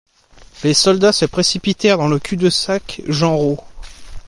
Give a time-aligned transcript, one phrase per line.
[0.63, 3.63] Les soldats se précipitèrent dans le cul-de-sac Genrot.